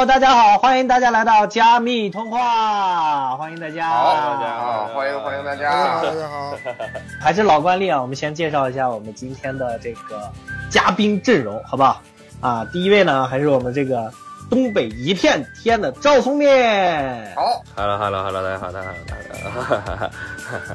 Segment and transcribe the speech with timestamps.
[0.00, 3.86] Hello，大家好，欢迎大家来到加密通话，欢迎大家。
[3.90, 6.08] 好，大家好欢迎欢迎大大家好，家。
[6.08, 6.56] 大家好。
[7.20, 10.32] 还是老惯例啊，我们先介绍一下我们今天的这个
[10.70, 12.00] 嘉宾阵容，好不好？
[12.40, 14.10] 啊，第一位呢，还是我们这个
[14.50, 17.32] 东北一片天的赵聪面。
[17.36, 20.10] 好，Hello Hello Hello，大家好，大家好，大家好。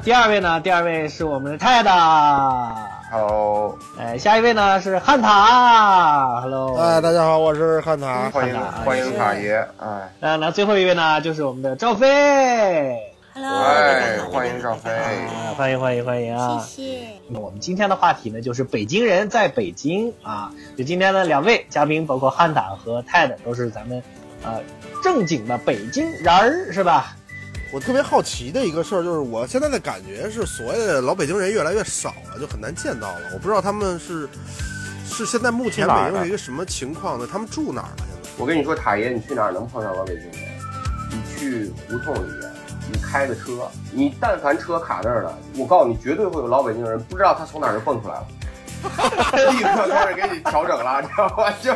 [0.01, 2.73] 第二位呢，第二位是我们的泰达。
[3.11, 6.77] Hello，哎，下一位呢是汉塔，Hello。
[6.79, 8.29] 哎，大家好，我是汉塔。
[8.29, 12.97] 欢迎欢迎塔爷，哎那，那最后一位呢就是我们的赵飞。
[13.37, 16.57] Hello，大哎家，好，欢迎赵飞，啊，欢迎欢迎欢迎啊！
[16.65, 17.07] 谢谢。
[17.27, 20.49] 那我们今天的话题呢，就是北京人在北京啊。
[20.77, 24.01] 就今天的两位嘉宾，包括汉塔和泰的，都是咱们
[24.41, 24.63] 呃
[25.03, 27.17] 正经的北京人儿，是吧？
[27.73, 33.19] 我特别好奇的一个事儿，就是我现在的感觉是，所谓的老北京人越来越少了，就很难见到了。
[33.33, 34.29] 我不知道他们是
[35.05, 37.27] 是现在目前北京是一个什么情况呢？
[37.29, 38.05] 他们住哪儿了？
[38.23, 38.31] 现在？
[38.37, 40.55] 我跟你说，塔爷，你去哪儿能碰上老北京人？
[41.11, 42.54] 你去胡同里面，你
[43.15, 48.27] 开的车，你但凡车卡那儿了，我告诉你，绝对会有老北京人，不知道他从哪儿就蹦出来了，
[49.53, 51.53] 立刻开始给你调整了，你知道吧？
[51.61, 51.73] 就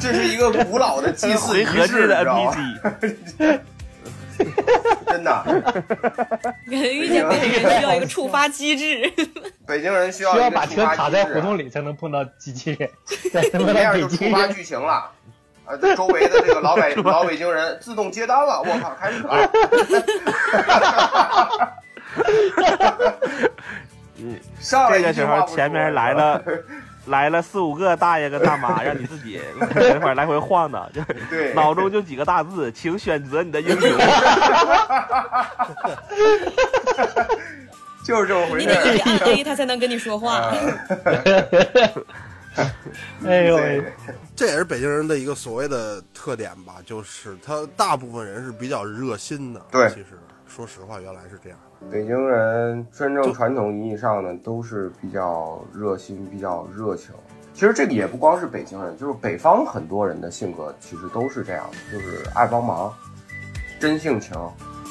[0.00, 2.56] 这是一个古老的祭祀 仪式，的你知道吗
[5.06, 9.12] 真的，感觉遇见北京人需要一个触发机制。
[9.68, 12.90] 北京人需要把车卡在胡同里才能碰到机器人，
[13.32, 14.28] 才能碰这到北样就触。
[14.32, 15.12] 发剧情了。
[15.68, 19.50] 啊，周围的这个老北 老北京人自动接单了，我靠，开始了。
[24.20, 26.42] 嗯，上来这个时候前面来了
[27.06, 29.40] 来了四五个大爷跟大妈，让你自己
[29.74, 33.90] 在那块儿来回晃荡， 就对，脑中就几个大字，请选择你的英雄。
[38.04, 38.84] 就是这么回你事儿。
[38.84, 40.50] 得一直按 A，他才能跟你说话。
[42.58, 42.72] 啊
[43.24, 43.56] 哎呦
[44.36, 49.60] 这也是北京人的一个所谓的特点吧，就是他大部分人是比较热心的。
[49.70, 50.06] 对其实
[50.46, 51.58] 说实话，原来是这样。
[51.90, 57.14] 北京人真正传统意义上呢，都是比较热心、比较热情。
[57.54, 62.92] 其实这个也不光是北京人，就是北方很多人的性格其实都是这样的，就是爱帮忙、
[63.80, 64.36] 真性情。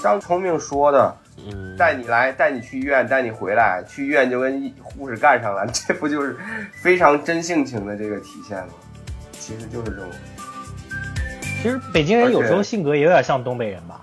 [0.02, 6.36] 像聪明说的，嗯，带你来，带你去医院，带你回来，去医院就跟护士干上了， 这不就是
[6.74, 8.74] 非常真性情的这个体现吗？
[9.32, 10.10] 其实就是这种。
[11.62, 14.02] 其实北京人有时候性格也有点像东北人吧，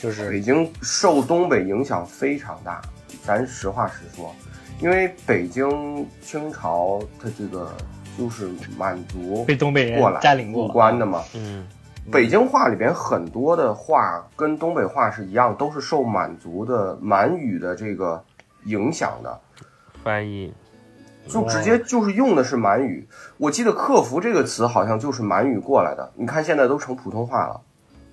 [0.00, 2.80] 就是北京受东北影响非常大，
[3.24, 4.34] 咱实话实说，
[4.80, 7.72] 因为北京清朝它这个
[8.16, 10.66] 就是满族被东北人过来占领过。
[10.68, 11.22] 关的嘛。
[11.34, 11.64] 嗯，
[12.10, 18.24] 北京话里边很多的话跟东北话是一样，都是受满族的满语的这个
[18.64, 19.40] 影响的。
[20.02, 20.54] 翻译，
[21.26, 23.06] 就直接就是用的是满语。
[23.36, 26.10] 我记得“克服”这个词好像就是满语过来的。
[26.14, 27.60] 你看现在都成普通话了，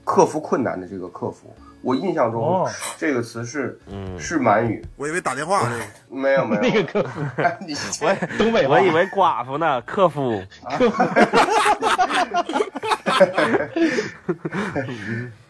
[0.04, 4.86] 克服困难的这个克服，我印象中哦这个词是嗯，是满语。
[4.98, 5.80] 我以为打电话呢。
[6.10, 7.22] 没有没有， 那个客服，
[7.66, 10.42] 你我东北话我以为寡妇呢，克夫。
[10.64, 10.78] 啊，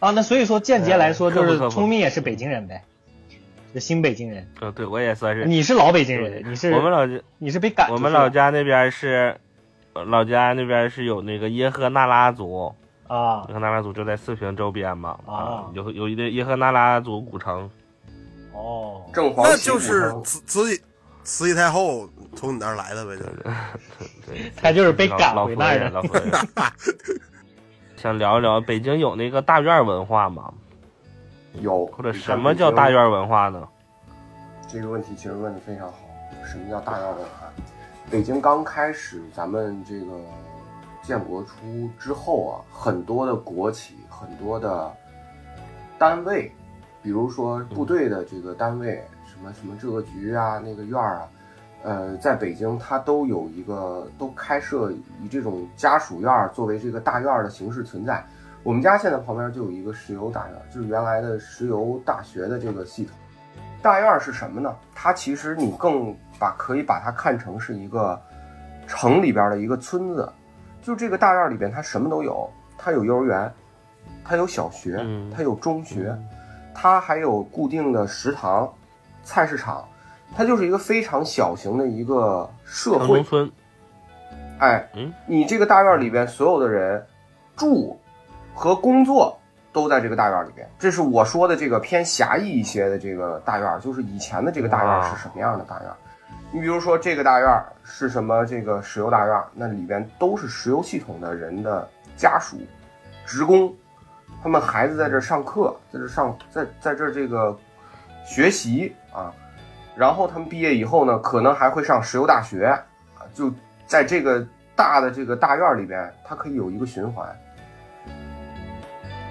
[0.00, 2.82] 那所以说间接来说，就是聪明也是北京人呗，
[3.74, 4.48] 就新北京人。
[4.60, 5.44] 嗯，对我也算是。
[5.44, 9.36] 你是老北京人，你是我们老家，你是被赶出我们老家那边是，
[9.94, 12.74] 呃老家那边是有那个耶赫那拉族，
[13.06, 17.70] 啊耶赫那拉族就在四平周边嘛，啊啊，有有一个耶赫那拉族古城，
[18.52, 20.82] 哦，正黄那就是慈慈禧
[21.22, 23.44] 慈禧太后从你那儿来的呗，就是。
[24.26, 26.02] 对，他就是被赶回那儿的
[27.96, 30.52] 想聊一聊北京有那个大院文化吗？
[31.60, 32.90] 有或者什么叫大？
[32.90, 33.66] 院文化呢？
[34.68, 35.94] 这个问题其实问的非常好。
[36.44, 37.50] 什么叫大院文化？
[38.10, 40.06] 北京刚开始咱们这个
[41.02, 44.92] 建国初之后啊，很多的国企，很多的
[45.98, 46.52] 单位，
[47.02, 51.28] 比如说部队的这个单位，什么什么这个局啊，那个院儿啊，
[51.86, 58.26] 呃，在北京它都有一个都开设以这种家属院儿作为这个大院儿的形式存在。
[58.64, 63.14] 我们家现在旁边就有一个石油大院，就是原来的石油大学的这个系统。
[63.80, 64.74] 大院儿是什么呢？
[64.96, 68.20] 它其实你更把可以把它看成是一个
[68.88, 70.28] 城里边的一个村子，
[70.82, 73.52] 就这个大院里边它什么都有，它有幼儿园，
[74.24, 76.18] 它有小学，嗯它有中学，
[76.74, 78.68] 它还有固定的食堂、
[79.22, 79.86] 菜市场，
[80.34, 83.24] 它就是一个非常小型的一个社会城中。
[83.24, 83.52] 村，
[84.58, 87.04] 哎，嗯，你这个大院里边所有的人
[87.56, 87.98] 住
[88.54, 89.38] 和工作
[89.72, 90.68] 都在这个大院里边。
[90.78, 95.90] 这是我说的这个偏狭义一些的这个大院，就是以前的这个大院是什么样的大院？
[96.52, 98.46] 你比如说这个大院是什么？
[98.46, 101.86] 这个石油大院，那里边都是石油系统的人的
[102.16, 102.56] 家属，
[103.26, 103.74] 职工，
[104.42, 107.54] 他们孩子在这儿上课，在这儿上在在这儿这个
[108.24, 109.34] 学习啊，
[109.96, 112.78] 然后他们毕业以后呢，可能还会上石油大学，
[113.32, 113.50] 就
[113.86, 114.46] 在这个
[114.76, 117.26] 大的这个大院里边，它可以有一个循环。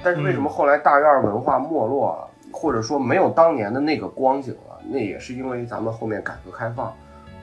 [0.04, 4.80] 但是为什么后来大院文化没落了，或者说没有当年的那个光景了？
[4.88, 6.92] 那也是因为咱们后面改革开放，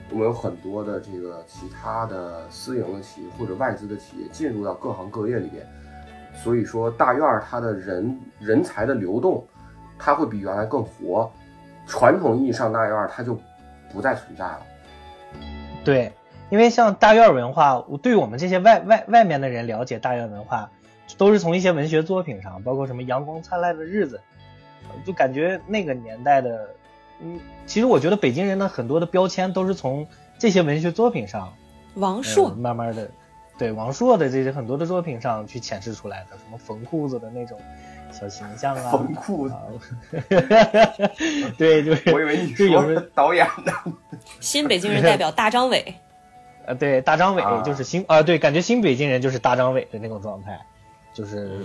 [0.09, 5.65] 我们有很多的这个其他的私营的企业或者外资的企业进入到各行各业里边，
[6.33, 9.45] 所以说大院它的人人才的流动，
[9.97, 11.31] 它会比原来更活。
[11.87, 13.37] 传统意义上大院儿它就
[13.91, 14.61] 不再存在了。
[15.83, 16.11] 对，
[16.49, 20.69] 因为像大院文化，我对于我们这些外外外面的人了解大院文化，
[21.17, 24.17] 都是从一些文学作品上，包括什么《阳光灿烂的日子》，
[24.87, 26.69] 呃就感觉那个年代的，
[27.19, 30.07] 嗯，其实我觉得北京人的很多的标签都是从
[30.39, 31.53] 这些文学作品上，
[31.95, 33.11] 呃王朔，慢慢的，
[33.57, 37.59] 对王朔的这些很多的作品上去显示出来的，什么缝裤子的那种
[38.13, 39.61] 小形象啊，缝裤子啊，
[41.57, 43.73] 对，就是我以为你就有时说 导演的，
[44.39, 45.95] 新北京人代表大张伟，
[46.65, 50.57] 呃，对，大张伟啊就是新啊、对，感觉新北京人就是大张伟的那种状态，
[51.13, 51.59] 就是、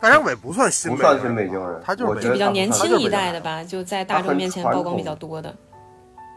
[0.00, 3.40] 大张伟不算新北京人，不算新北京人，他就比较年轻一代的。
[3.40, 5.54] 吧，就在大众面前曝光比较多的。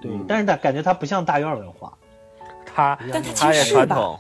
[0.02, 1.94] 对，嗯但是他感觉他不像大院文化
[2.66, 4.20] 他但他其实是吧传统，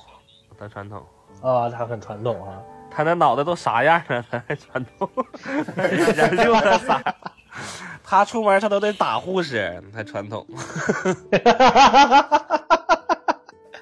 [0.60, 1.04] 他传统，
[1.42, 2.62] 啊、他很传统啊。
[2.96, 5.10] 他那脑袋都啥样了，他还传统，
[5.76, 7.02] 人溜达啥？
[8.04, 10.46] 他出门他都得打护士，还传统。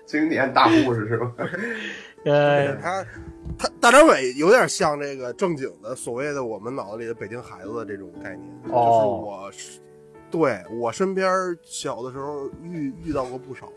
[0.06, 1.32] 经典大护士是吧？
[2.26, 3.06] 呃，他
[3.58, 9.80] 他大张伟有点像这个正经的所谓的我们脑子里的北京孩子的这种概念，就是哦我是
[10.30, 13.68] 对我身边小的时候遇遇到过不少，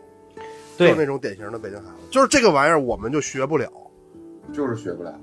[0.77, 3.71] 就是那，种典型的北京孩子，就是这个玩意儿我们就学不了，
[4.53, 5.13] 就是学不了。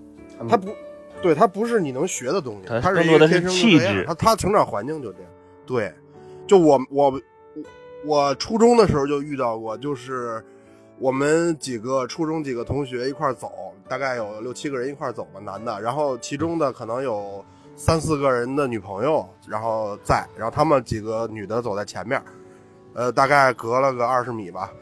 [0.48, 0.74] 他不，
[1.20, 5.30] 对他不是你能学的东西，它他是一个天生就这样气质他他成长环境就这样。
[5.64, 5.92] 对，
[6.46, 7.20] 就我我
[8.04, 10.42] 我初中的时候就遇到过，就是
[10.98, 17.44] 我们几个初中几个同学一块走，大概有六七个人一块走吧，男的，然后其中的可能有
[17.76, 22.20] 三四个人的女朋友，然后在，然后他们几个女的走在前面，
[22.94, 24.72] 呃，大概隔了个二十米吧。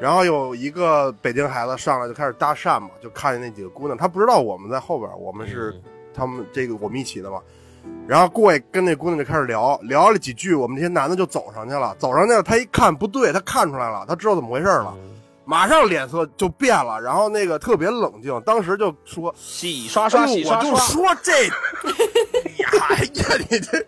[0.00, 5.74] 然后有一个北京孩子上来就开始搭讪嘛，就看见那几个姑娘，他不知道我们在后边，我们是
[6.14, 7.40] 他们这个我们一起的嘛。
[8.06, 14.94] 然后过去跟那姑娘就开始聊，聊了几句，我们这些男的就走上去了，走上去了，他一看不对，他看出来了，他知道怎么回事了，
[15.48, 20.70] 马上脸色就变了，然后那个特别冷静，当时就说洗刷刷，洗刷刷。
[20.70, 21.32] 我就说这，
[22.90, 23.08] 哎呀，
[23.48, 23.82] 你这，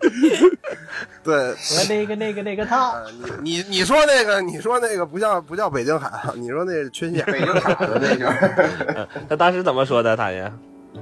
[1.23, 3.11] 对，和那个那个那个他，呃
[3.43, 7.23] 你你你说那个，你说那个不像不叫北京孩子，你说那是缺陷。
[7.25, 9.07] 北京海的那就是。
[9.29, 10.17] 他当时怎么说的？
[10.17, 10.51] 大爷，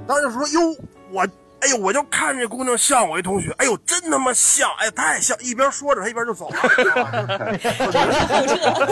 [0.06, 0.76] 当时就说哟，
[1.10, 1.26] 我
[1.60, 5.34] 哎呦，我就看这姑娘像我一同学，哎呦，真他妈像，哎，太像。
[5.40, 6.56] 一边说着，他一边就走了。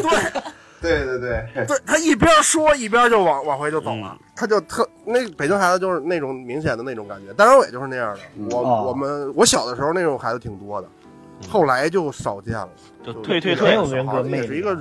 [0.00, 0.32] 对
[0.80, 4.18] 对对对，对，他一边说一边就往往回就走了，嗯。
[4.36, 8.20] 他就特那北京孩子就是那种明显的那种感觉，大张伟就是那样的。
[8.36, 8.48] 嗯。
[8.50, 10.88] 我、哦我们我小的时候那种孩子挺多的，
[11.48, 12.68] 后来就少见了。
[13.04, 14.76] 就就退退退很有，人格魅力也是一个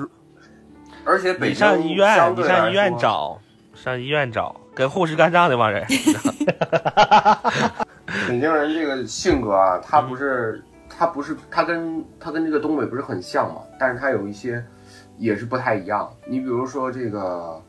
[1.04, 3.40] 而且北上医院，你上医院，找，
[3.74, 5.86] 上医院找，跟护士干仗那帮人。
[8.28, 14.64] 北京人这个性格啊，他不是他不是他跟他跟这个东北不是很像嘛，但是他有一些
[15.18, 16.12] 也是不太一样。
[16.26, 17.62] 你比如说这个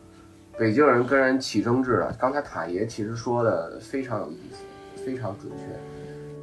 [0.58, 5.64] 北京人跟人起争执了，刚才塔爷其实说的非常有意思，非常准确。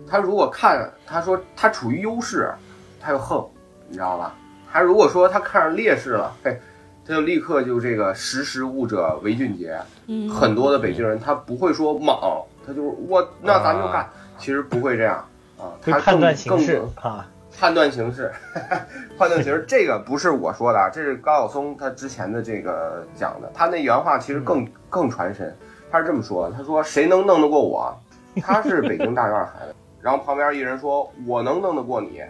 [0.09, 2.53] 他如果看他说他处于优势，
[2.99, 3.47] 他就横，
[3.87, 4.35] 你知道吧？
[4.71, 6.59] 他如果说他看上劣势了，嘿，
[7.05, 9.79] 他就立刻就这个识时务者为俊杰。
[10.07, 15.17] 嗯，很多的北京人他不会说莽，他就是我那咱就干，其实不会这样
[15.57, 17.27] 啊，他会判断更形势更啊。
[17.59, 18.31] 判断形势，
[19.17, 25.55] 判断形势，这个不是我说的啊，这是高晓松他之前的这个讲的，他那原话其实更更传神，
[25.91, 27.97] 他是这么说的，他说谁能弄得过我？
[28.41, 32.21] 他是北京大院孩子，然后旁边一人说我能弄得过你，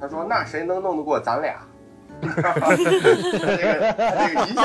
[0.00, 1.54] 他说那谁能弄得过咱俩？
[2.20, 2.42] 这个
[3.96, 4.62] 这个一下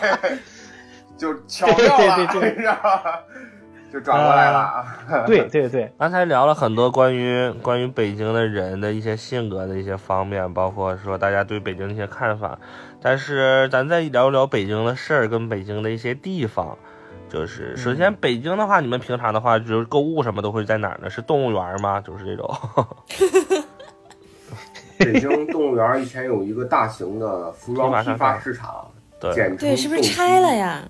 [0.00, 0.38] 哎，
[1.16, 3.22] 就巧妙了，你知道吧？
[3.92, 4.96] 就转过来了啊。
[5.26, 12.58] 对对对， 刚才聊了很多关于关于北京的人的一些性格的一些方面，包括说大家对北京的一些看法。
[13.00, 16.76] 但是咱再聊聊北京的事儿跟北京的一些地方。
[17.28, 21.10] 就是首先北京的话，你们平常的话就是购物什么都会在哪儿呢？
[21.10, 22.00] 是动物园吗？
[22.00, 22.48] 就是这种。
[24.98, 28.86] 北京动物园以前有一个大型的服装批发市场，
[29.20, 30.54] 对对，是不是拆了？
[30.54, 30.80] 呀？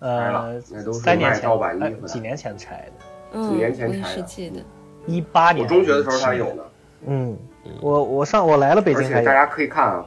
[0.00, 4.64] 呃了，那都是三年前卖盗版衣呃服的几年前拆的，嗯，几年前拆的。
[5.06, 5.64] 一八年。
[5.64, 6.54] 我中学的时候它有。
[6.54, 6.62] 呢。
[7.06, 7.38] 嗯，
[7.80, 9.02] 我我上我来了北京。
[9.02, 10.04] 而且大家可以看啊，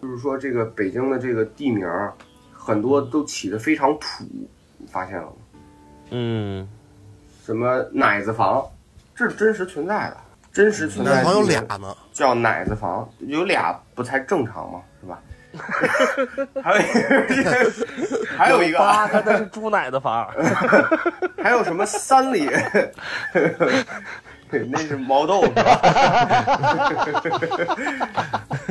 [0.00, 2.12] 就是说这个北京的这个地名儿，
[2.52, 4.24] 很多都起的非常土，
[4.78, 5.32] 你发现了吗？
[6.10, 6.68] 嗯，
[7.44, 8.64] 什么奶子房，
[9.14, 10.16] 这是真实存在的，
[10.52, 11.96] 真实存在的房有俩呢。
[12.12, 14.82] 叫奶子房，有俩不才正常吗？
[16.62, 16.80] 还有
[17.32, 17.50] 一个，
[18.38, 18.78] 还有一个。
[19.24, 20.28] 那是猪奶的房，
[21.42, 22.48] 还有什么三里，
[24.70, 25.62] 那是毛豆是吧？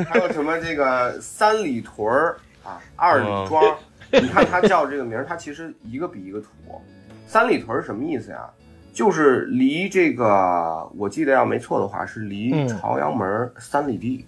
[0.08, 2.36] 还有什么这个三里屯儿？
[2.64, 3.76] 啊，二里庄，
[4.12, 6.48] 你看它叫这个名儿，它其实一个比一个土。
[7.26, 8.38] 三里屯儿什么意思呀？
[8.92, 12.68] 就是离这个，我记得要没错的话，是离嗯。
[12.68, 14.26] 朝阳门儿三里地，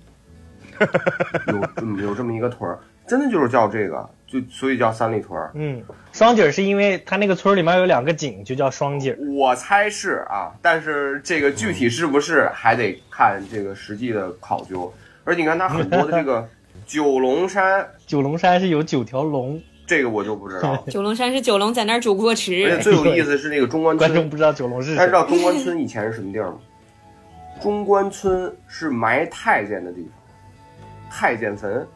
[1.53, 5.51] 有这么有这么一个屯儿，真的就是叫这个，就所以叫三里屯儿。
[5.55, 9.17] 嗯，双井是因为它那个村儿里面有两个井，就叫双井。
[9.37, 14.93] 我猜是啊，但是这个具体是不是还得看这个实际的考究。
[15.25, 16.47] 而且你看它很多的这个
[16.87, 20.83] 九龙山，九龙山是有九条龙，这个我就不知道了。
[20.91, 25.13] 九龙山是九龙在那儿煮锅而且，最有意思是那个中关村，观众不知道九龙是谁大家知。
[25.13, 26.59] 道中关村以前是什么地儿吗？
[27.63, 30.11] 中关村是埋太监的地方，
[31.15, 31.87] 太监坟。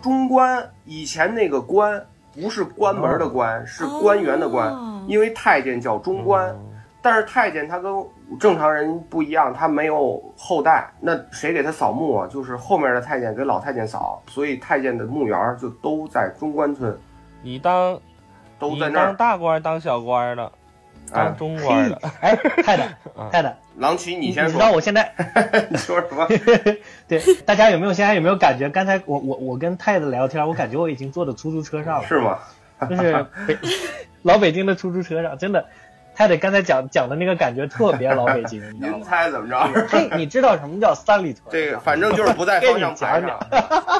[0.00, 2.00] 中官以前那个官
[2.32, 6.56] 不是关门的关，是官员的官，哦因为太监叫中官。
[7.00, 7.92] 但是太监他跟
[8.38, 12.28] 正常人不一样，他没有后代，那谁给他扫墓啊？
[12.28, 16.96] 就是后面的太监给老太监扫，所以太监的墓园儿就都在中关村，
[17.42, 17.98] 你当
[18.58, 19.16] 都在那儿当。
[19.16, 20.52] 大官当小官的，啊
[21.12, 22.88] 当，中官的，哎，太太
[23.30, 25.12] 太太，郎奇，你先说你知道，我现在
[25.70, 26.26] 你说什么？
[27.08, 28.68] 对大家有没有现在有没有感觉？
[28.68, 32.38] 刚才我我我跟太太聊天，我感觉我已经坐在出租车上了，是吗？
[32.88, 33.58] 就是北
[34.22, 35.66] 老北京的出租车上，真的，
[36.14, 39.06] 太太刚才讲讲的那个感觉特别老北京，你知道您吗？
[39.08, 39.58] 猜怎么着？
[39.88, 41.46] 嘿，你知道什么叫三里屯？
[41.50, 43.38] 这个反正就是不在方向盘上。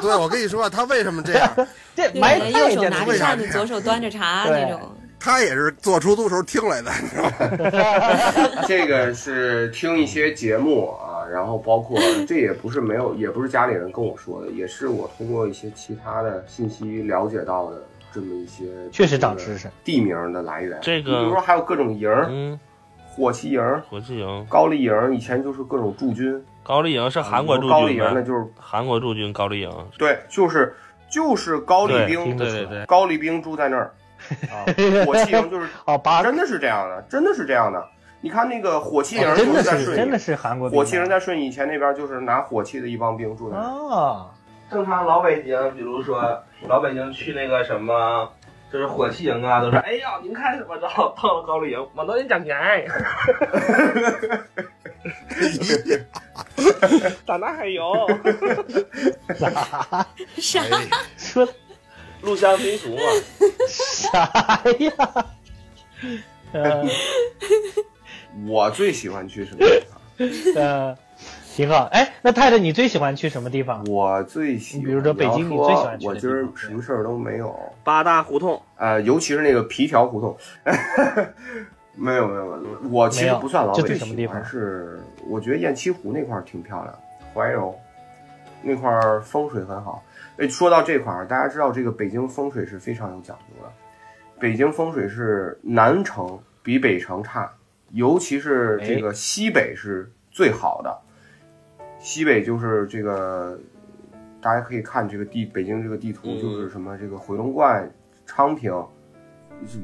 [0.01, 1.49] 对，我跟你说，他为什么这样？
[1.95, 4.79] 对这埋右手拿着扇子，左手端着茶对那种。
[5.19, 8.63] 他也是坐出租时候听来的，你知道吗？
[8.67, 17.83] 这个是听一些节目啊，然后包括这也不是没有，也不是家里人跟我说的，也是我通过一些其他的信息了解到的
[18.13, 19.69] 这么一些确实长知识。
[19.83, 20.79] 地名的来源。
[20.81, 22.59] 这个你比如说还有各种营儿，嗯，
[23.07, 26.41] 火器营、火器营，高丽营，以前就是各种驻军。
[26.63, 30.73] 高丽营是韩国驻军高丽，营那就是韩国驻军高丽营，对，就是
[31.11, 33.91] 就是高丽兵，对对对，高丽兵住在那儿。
[34.51, 34.65] 啊，
[35.05, 37.83] 火器营 就是哦，八真的是这样的，真的是这样的。
[38.21, 43.67] 你看那个火器营哦真的就是在顺义真的，是韩国火器营在顺义以前那边就是拿火器的一帮兵住在那儿。
[43.69, 44.29] 哦，
[44.69, 48.29] 正常老北京，比如说老北京去那个什么，
[48.73, 50.87] 就是火器营啊，都说哎呀，您看怎么着？
[51.21, 52.55] 到了高丽营，我多人讲钱，
[57.25, 57.93] 咋那还有
[59.37, 60.05] 啥？
[61.15, 61.47] 说
[62.21, 63.01] 入乡随俗嘛？
[63.67, 65.25] 啥呀？
[66.51, 66.83] 呃
[68.47, 69.99] 我最喜欢去什么地方？
[70.55, 70.97] 呃，
[71.55, 71.85] 挺好。
[71.91, 73.83] 哎，那太太你最喜欢去什么地方？
[73.85, 80.35] 我最喜欢，比如说北京你最喜欢我今儿什么事儿都没有，八大胡同，呃，尤其是那个皮条胡同，
[81.95, 86.93] 没 有没有，没有我其实不算老这北喜最什么地方欢，是我觉得雁栖湖那块儿挺漂亮，
[87.33, 87.77] 怀柔
[88.61, 90.03] 那块儿风水很好。
[90.39, 93.69] 哎，说到这块儿，大家知道这个北京风水是非常有讲究的，
[94.39, 97.51] 北京风水是南城比北城差，
[97.91, 100.97] 尤其是这个西北是最好的。
[101.99, 103.59] 西北就是这个，
[104.41, 107.91] 大家可以看这个地北京这个地图，嗯就是什么这个回龙观、
[108.25, 108.73] 昌平，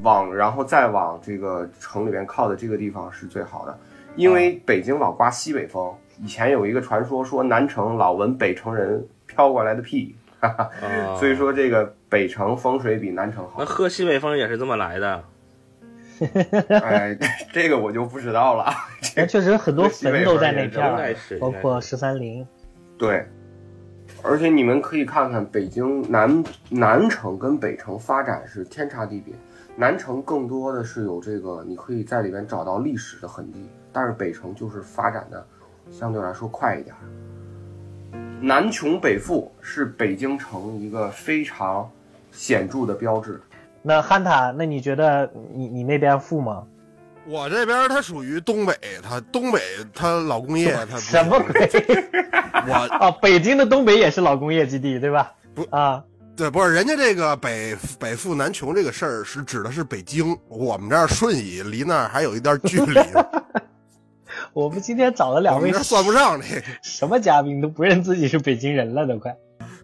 [0.02, 3.78] 往然后再往这个城里边靠的这个地方是最好的，
[4.14, 5.94] 因为北京老刮西北风。
[6.18, 13.64] 以前有一个传说说南城老闻北城人飘过来的屁，哈哈，啊 所以说这个北城风水比南城好那。
[13.64, 15.24] 喝西北风也是这么来的。
[16.82, 17.16] 哎，
[17.52, 18.64] 这个我就不知道了。
[19.16, 22.46] 哎，确实很多坟都在那片应该儿是，包括十三陵。
[22.96, 23.26] 对，
[24.22, 29.34] 而且你们可以看看北京南南城跟北城发展是天差地别，
[29.76, 35.46] 南城更多的是有这个，你可以在里边找到历史的痕迹，但是北城就是发展的
[35.90, 37.00] 相对来说快一点儿。
[38.40, 41.90] 南穷北富是北京城一个非常
[42.30, 43.40] 显著的标志。
[43.82, 46.62] 那汉塔，那你觉得你你那边富吗？
[47.28, 48.72] 我这边它属于东北，
[49.02, 49.60] 它东北
[49.92, 51.68] 它老工业，它什么鬼？
[52.68, 55.32] 我啊， 北京的东北也是老工业基地，对吧？
[55.54, 56.02] 不啊，
[56.36, 63.00] 对，不是人家这个北北富南穷这个事儿是指的是北京，我们这儿顺义离那儿还有一段距离，
[64.56, 66.62] 我们今天找了两位这算不上这个。
[66.80, 69.36] 什么嘉宾都不认自己是北京人了，都快。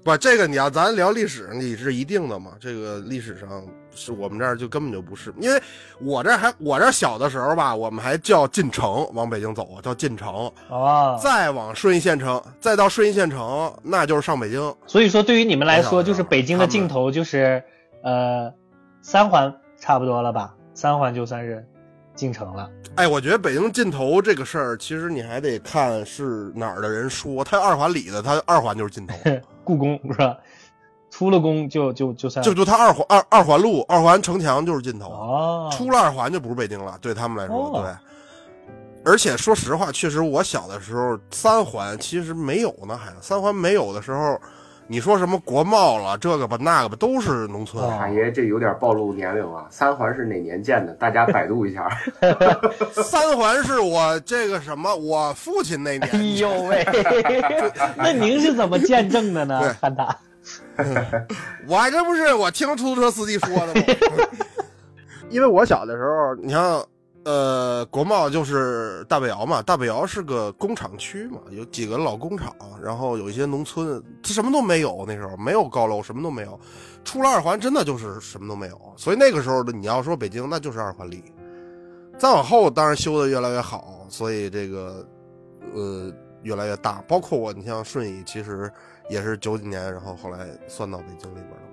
[0.02, 2.52] 不，这个你要咱聊历史，你是一定的嘛？
[2.58, 3.62] 这个历史上
[3.94, 5.60] 是我们这儿就根本就不是，因为
[6.00, 14.74] 我这儿还我这儿小的时候吧，我们还叫进城，往北京走叫进城，哦，再往顺义县城，再到顺义县城，那就是上北京。
[14.86, 17.62] 所以说对于你们来说，就是北京的尽头就是
[18.02, 18.50] 呃
[19.02, 20.54] 三环差不多了吧？
[20.72, 21.66] 三环就算是
[22.14, 22.70] 进城了。
[22.96, 27.42] 哎，我觉得北京尽头这个事儿，其实你还得看是哪儿的人说。
[27.42, 29.14] 他二环里的，他二环就是尽头，
[29.64, 30.36] 故宫是吧？
[31.10, 35.10] 出了宫就就就算就就他二环二二环路二环城墙就是尽头。
[35.10, 37.94] 哦，出了二环就不是北京了，对他们来说，哦对。
[39.04, 44.40] 而且说实话，确实我小的时候三环其实没有呢，还三环没有的时候，
[44.92, 47.82] 你说什么国贸了，这个吧那个吧，都是农村。
[47.82, 49.66] 哦海爷这有点暴露年龄了。
[49.70, 50.92] 三环是哪年建的？
[50.92, 51.88] 大家百度一下。
[52.92, 56.86] 三环是我这个什么，我父亲那年哎，呦喂，
[57.96, 59.76] 那您是怎么见证的对呢？
[59.80, 60.14] 汉达，
[61.66, 63.82] 我还真不是我听出租车司机说的吗？
[65.30, 66.84] 因为我小的时候，你像
[67.24, 72.52] 呃，国贸就是大北窑嘛，大北窑是个工厂区嘛，有几个老工厂，
[72.82, 76.58] 然后有一些农村，它什么都没有，那时候没有高楼，什么都没有。
[77.04, 78.94] 出了二环，真的就是什么都没有。
[78.96, 81.22] 所以那个时候的你要说北京，那就是二环里。
[82.18, 85.06] 再往后，当然修的越来越好，所以这个
[85.72, 86.12] 呃
[86.42, 87.02] 越来越大。
[87.06, 88.70] 包括我，你像顺义，其实
[89.08, 91.71] 也是九几年，然后后来算到北京里边了。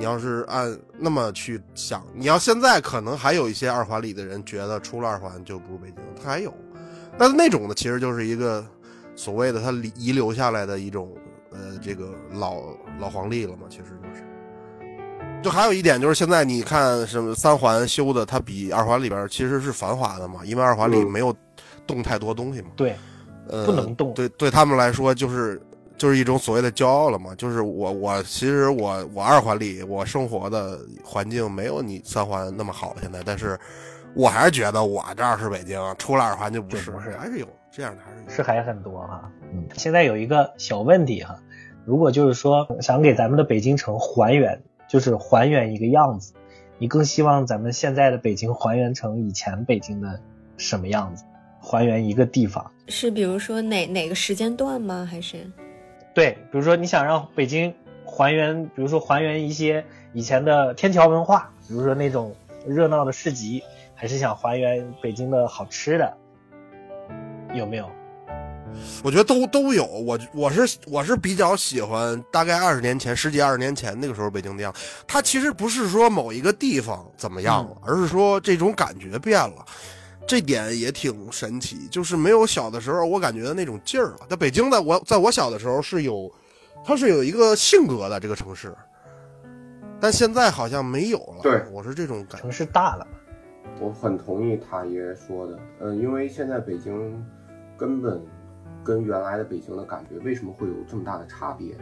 [0.00, 6.50] 你要是按那么去想，你要现在可能还有一些二环里的人觉得出了二环就不是北京，他还有，
[7.18, 8.64] 但是那种的，其实就是一个
[9.14, 11.14] 所谓的他遗遗留下来的一种
[11.50, 12.62] 呃这个老
[12.98, 14.24] 老黄历了嘛，其实就是。
[15.42, 21.34] 就还有一点就是，现在你看什么三环修的，它比二环里边其实是繁华的嘛，因为二环里嗯没有
[21.86, 22.68] 动太多东西嘛。
[22.74, 22.96] 对，
[23.48, 25.60] 呃，不能动对，对他们来说就是
[26.00, 27.34] 就是一种所谓的骄傲了嘛。
[27.34, 33.60] 就是我我其实我我二环里我生活的环境没有你三环那么好，现在，但是
[34.14, 38.30] 我还是觉得我这儿是北京，出了二环就不是，不是还是有这样的，还是有。
[38.30, 39.30] 是还很多哈。
[39.52, 41.36] 嗯，现在有一个小问题哈，
[41.84, 46.32] 如果就是说想给咱们的北京城还原，就是还原一个样子，
[46.78, 50.18] 你更希望咱们现在的北京还原成以前北京的
[50.56, 51.24] 什么样子？
[51.62, 55.06] 还原一个地方，是比如说哪哪个时间段吗？
[55.08, 55.46] 还是
[56.14, 62.34] 对，比如说你想让北京还原，比如说还原一些以前的天桥文化，比如说那种
[62.66, 63.62] 热闹的市集，
[63.94, 66.16] 还是想还原北京的好吃的，
[67.54, 67.88] 有没有？
[69.02, 74.78] 我觉得都都有，我我是我是比较喜欢大概二十年前，十几二十年前那个时候北京的样子。
[75.08, 79.64] 它其实不是说某一个地方怎么样了，而是说这种感觉变了，
[80.30, 81.88] 这点也挺神奇。
[81.88, 84.18] 就是没有小的时候我感觉的那种劲儿了。
[84.28, 86.30] 在北京在我在我小的时候是有，
[86.84, 88.72] 它是有一个性格的这个城市，
[90.00, 91.40] 但现在好像没有了。
[91.42, 92.38] 对我是这种感觉。
[92.38, 93.18] 城市大了嘛，
[93.80, 97.26] 我很同意他爷说的，嗯，因为现在北京
[97.76, 98.22] 根本
[98.84, 101.76] 跟原来的北京的感觉为什么会有这么大的差别？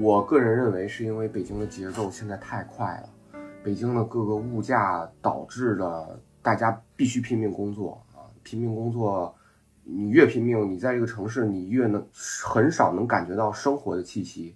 [0.00, 9.34] 我个人认为是因为北京的节奏现在太快了，北京的各个物价导致了大家必须拼命工作啊，拼命工作，
[9.82, 12.06] 你越拼命，你在这个城市你越能
[12.44, 14.54] 很少能感觉到生活的气息。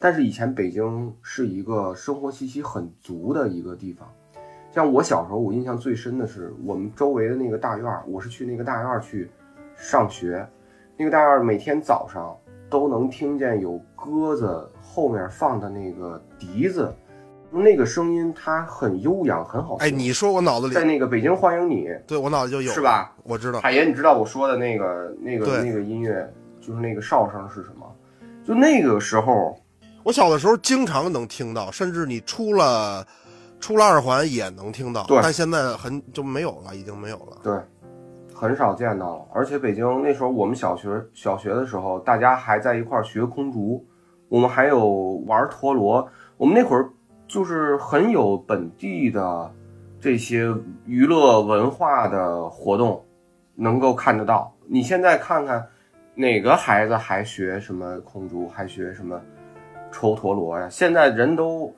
[0.00, 4.12] 但是以前北京是一个生活气息很足的一个地方，
[4.72, 9.30] 像我小时候，我印象最深的是我们周围的那个大院，我是去那个大院去
[9.76, 10.44] 上学，
[10.96, 12.36] 那个大院每天早上
[12.68, 16.92] 都能听见有鸽子后面放的那个笛子，
[17.50, 19.86] 那个声音它很悠扬，很好听。
[19.86, 22.80] 哎，你说我脑子里在，那个北京欢迎你，对我脑子就有是？
[22.80, 23.12] 吧？
[23.24, 23.60] 我知道。
[23.60, 26.30] 海爷，你知道我说的那个那个那个音乐，
[26.60, 27.86] 就是那个哨声是什么？
[28.44, 29.58] 就那个时候，
[30.02, 33.06] 我小的时候经常能听到，甚至你出了
[33.60, 37.38] 出了二环也能听到，对但现在很就没有了，已经没有了。
[37.42, 37.54] 对，
[38.34, 39.24] 很少见到了。
[39.32, 43.84] 而且北京那时候我们小学小学的时候，大家还在一块儿学空竹，
[44.28, 44.88] 我们还有
[45.26, 46.06] 玩陀螺。
[46.36, 46.88] 我们那会儿
[47.28, 49.52] 就是很有本地的
[50.00, 50.52] 这些
[50.86, 53.04] 娱乐文化的活动，
[53.54, 54.52] 能够看得到。
[54.66, 55.68] 你现在看看，
[56.14, 59.20] 哪个孩子还学什么空竹，还学什么
[59.92, 60.68] 抽陀螺呀？
[60.70, 61.72] 现在人都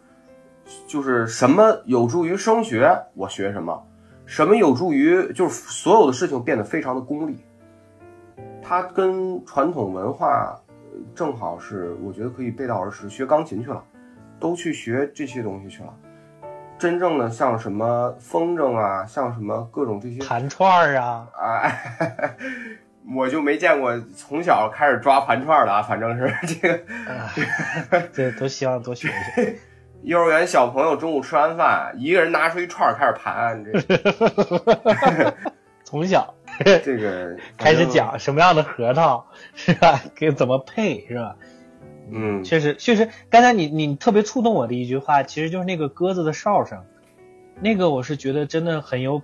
[0.87, 3.83] 就是什么有助于升学，我学什么。
[4.27, 7.45] 什么有助于就是所有的事情变得非常的功利，
[8.63, 10.57] 它跟传统文化
[11.17, 13.09] 正好是我觉得可以背道而驰。
[13.09, 13.83] 学钢琴去了，
[14.41, 15.95] 都去学这些东西去了。
[16.79, 21.71] 真正的像什么风筝啊，像什么各种这些盘串儿啊，啊，
[23.15, 26.75] 我就没见过从小开始抓盘串的啊，反正是这个
[27.07, 27.29] 啊
[28.15, 29.57] 这都希望多学学。
[30.03, 35.35] 幼儿园小朋友中午吃完饭，一个人拿出一串儿开始盘，这
[35.85, 36.33] 从小
[36.83, 40.01] 这个开始，讲什么样的核桃是吧？
[40.17, 41.37] 给怎么配是吧？
[42.09, 46.85] 嗯，确实，确实，刚才你你特别触动我的一句话，其实就是那个鸽子的哨声，
[47.61, 49.23] 那个我是觉得真的很有，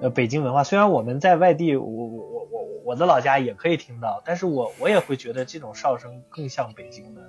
[0.00, 0.62] 呃，北京文化。
[0.62, 7.22] 虽然我们在外地，我我我我我的老家也可以听到，但是我我也会觉得这种哨声更像北京的，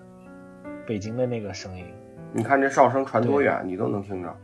[0.85, 1.85] 北京的那个声音。
[2.33, 4.35] 你看这哨声传多远，你都能听着。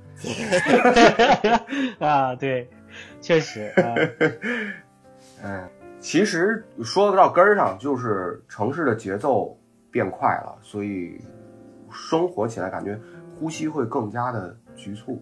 [2.00, 2.70] 啊，对，
[3.20, 3.96] 确实，啊、
[5.44, 9.58] 嗯，其实说到根儿上，就是城市的节奏
[9.94, 11.22] 变快了，所以
[11.92, 13.00] 生活起来感觉
[13.40, 15.22] 呼吸会更加的局促，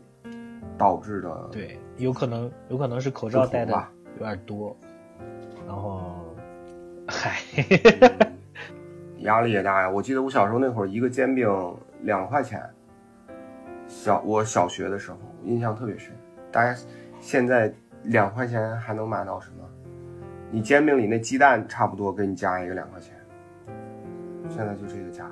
[0.77, 3.73] 导致的对，有可能有可能是口罩戴的
[4.17, 4.75] 有点多，
[5.67, 6.33] 然后，
[7.05, 8.31] 嗨，嗯
[9.23, 9.89] 压力也大呀。
[9.89, 11.47] 我记得我小时候那会儿，一个煎饼
[12.03, 12.63] 两块钱。
[13.89, 16.13] 小我小学的时候印象特别深，
[16.49, 16.73] 大家
[17.19, 17.69] 现在
[18.03, 19.67] 两块钱还能买到什么？
[20.49, 23.10] 你煎饼里那鸡蛋差不多给你加一个两块钱，
[24.55, 25.29] 现在就这个价。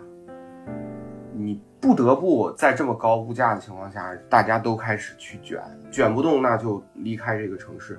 [1.34, 7.98] 你不得不在这么高物价的情况下，大家都开始去卷，卷不动那就离开这个城市，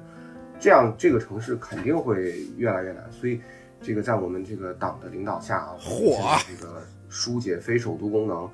[0.58, 3.02] 这样这个城市肯定会越来越难。
[3.10, 3.40] 所以，
[3.80, 5.78] 这个在我们这个党的领导下啊，
[6.46, 8.46] 这个疏解非首都功能，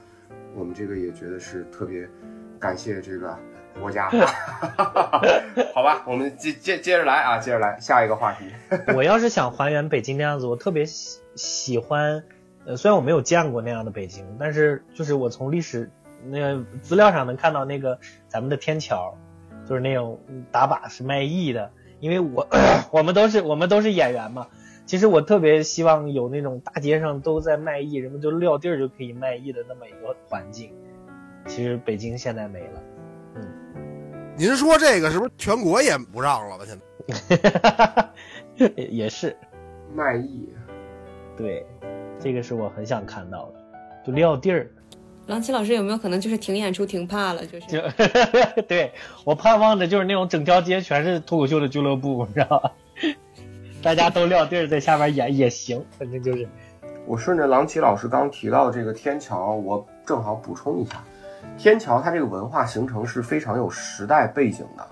[0.54, 2.08] 我们这个也觉得是特别
[2.60, 3.36] 感谢这个
[3.80, 4.08] 国家。
[5.74, 8.44] 好吧，我们接接接着来啊，接着来下一个话题。
[8.94, 12.22] 我要是想还原北京那样子，我特别喜喜欢，
[12.66, 15.90] 呃，虽然我没有见过那样的北京，但是就是我从历史
[16.28, 17.98] 那个资料上能看到那个
[18.28, 19.16] 咱们的天桥，
[19.68, 22.46] 就是那种打把是卖艺的，因为我
[22.90, 24.48] 我们都是我们都是演员嘛。
[24.84, 30.72] 其实我特别希望有那种大街上都在卖艺，人们就撂地儿就可以卖艺的那么一个环境。
[31.46, 32.82] 其实北京现在没了。
[34.36, 36.64] 您说这个是不是全国也不让了吧？
[36.66, 36.78] 现
[38.58, 39.34] 在 也也是，
[39.94, 40.48] 卖艺，
[41.36, 41.64] 对，
[42.26, 43.60] 这个是我很想看到的，
[44.04, 44.68] 就撂地儿。
[45.28, 47.46] 郎奇老师有没有可能就是停演出停怕了？
[47.46, 47.80] 就是就
[48.66, 48.90] 对
[49.22, 52.72] 我盼望着就是那种整条街全是脱口秀的俱乐部，你知道吧？
[53.80, 56.48] 大家都撂地儿在下边演也行，反正就是
[57.06, 61.04] 我顺着郎奇老师刚提到这个天桥，我正好补充一下，
[61.56, 64.84] 天桥它这个文化形成是非常有时代背景的。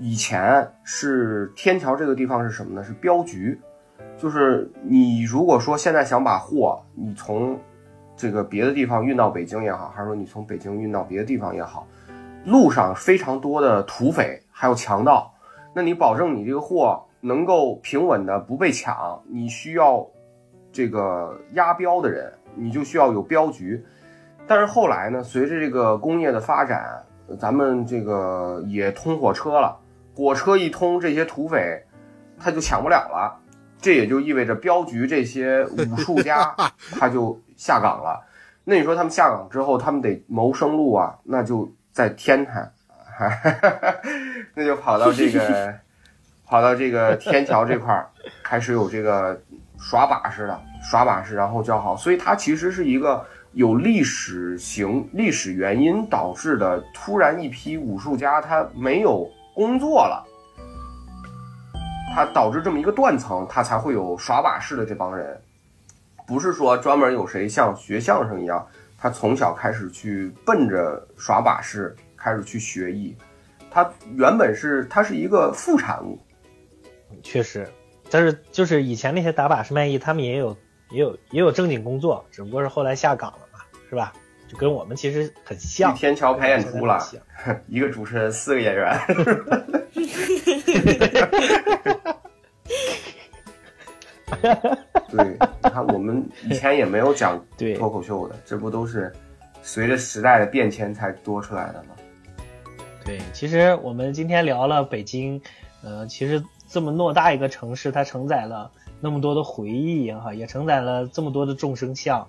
[0.00, 2.82] 以前是天桥这个地方是什么呢？
[2.82, 3.60] 是镖局，
[4.24, 7.60] 就是你如果说现在想把货你从
[8.16, 11.86] 这个别的地方运到北京也好，还是说你从北京运到别的地方也好，
[12.46, 15.30] 路上非常多的土匪还有强盗，
[15.74, 20.08] 那你保证你这个货能够平稳的不被抢，你需要
[20.72, 23.84] 这个押镖的人，你就需要有镖局。
[24.46, 27.04] 但是后来呢，随着这个工业的发展，
[27.38, 29.78] 咱们这个也通火车了，
[30.16, 31.84] 火车一通，这些土匪
[32.38, 33.42] 他就抢不了了。
[33.84, 36.56] 这也就意味着镖局这些武术家
[36.98, 38.18] 他就下岗了。
[38.64, 42.72] 那你说他们下岗之后，他们得谋生路啊，那就在天台，
[44.56, 45.74] 那就跑到这个
[46.48, 48.08] 跑到这个天桥这块儿，
[48.42, 49.38] 开始有这个
[49.78, 51.94] 耍把式的耍把式，然后叫好。
[51.94, 60.24] 所以它其实是一个有历史型历史原因导致的，突然一批武术家他没有工作了。
[62.14, 65.40] 它导致这么一个断层，它才会有耍把式的这帮人，
[66.26, 68.64] 不是说专门有谁像学相声一样，
[68.96, 73.16] 他从小开始去奔着耍把式开始去学艺，
[73.70, 76.18] 他原本是他是一个副产物，
[77.22, 77.66] 确实，
[78.10, 80.56] 但是就是以前那些打把式卖艺，他们也有
[80.90, 83.58] 也有也有正经工作，只不过是后来下岗了嘛，
[83.90, 84.12] 是吧？
[84.46, 85.94] 就跟我们其实很像。
[85.94, 87.02] 去天桥排演出了。
[87.66, 88.94] 一个主持人四个演员，
[95.10, 99.12] 对，你看我们以前也没有讲 对脱口秀的，这不都是
[99.62, 101.90] 随着时代的变迁才多出来的吗？
[103.04, 105.40] 对，其实我们今天聊了北京，
[105.82, 112.26] 呃，其实这么偌大一个城市，它承载了那么多的回忆哈，也承载了这么多的众生相。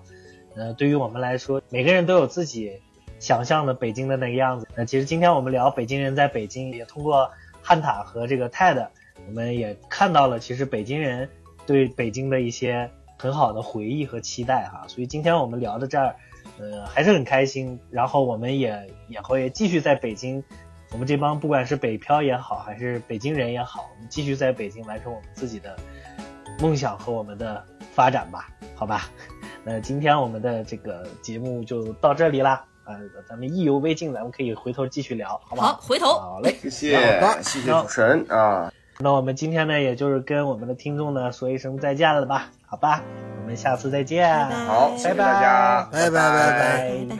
[0.54, 2.72] 呃，对于我们来说，每个人都有自己
[3.18, 4.66] 想象的北京的那个样子。
[4.74, 7.30] 那其实今天我们聊北京人在北京，也通过
[7.62, 8.86] 汉塔和这个 TED，
[9.26, 11.28] 我们也看到了其实北京人
[11.66, 14.84] 对北京的一些很好的回忆和期待哈。
[14.86, 16.14] 所以今天我们聊到这儿，
[16.58, 17.78] 呃，还是很开心。
[17.90, 20.42] 然后我们也也会继续在北京，
[20.92, 25.76] 我们这帮不管是北漂也好，还是北京人也好，我们继续在北京完成我们自己的
[26.60, 29.10] 梦想和我们的发展吧，好吧？
[29.64, 32.96] 那今天我们的这个节目就到这里啦，呃，
[33.28, 36.06] 咱们意犹未尽，咱们可以回头继续聊，好不好，回头。
[36.12, 38.72] 好嘞，谢谢，谢谢主持人啊。
[38.98, 43.02] 那我们今天呢，也就是跟我们的听众呢说一声再见了吧，好吧？
[43.42, 47.18] 我们下次再见，好，谢谢大家，拜拜拜拜。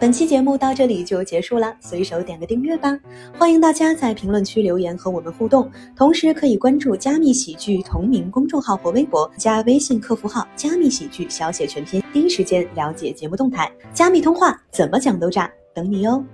[0.00, 2.98] 本期节目到这里就结束了，随手点个订阅吧。
[3.38, 13.70] 欢迎大家在评论区留言和我们互动，同时可以关注加密喜剧同名公众号或微博，加微信客服号“加密喜剧”小写全拼，第一时间了解节目动态。
[13.92, 16.24] 加密通话怎么讲都炸，等你哦。